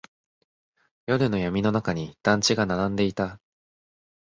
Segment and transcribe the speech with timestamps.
[1.05, 3.39] 夜の闇の中に団地が並んでいた。